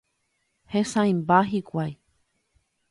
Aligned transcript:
Hesãimba 0.71 1.39
hikuái. 1.51 1.91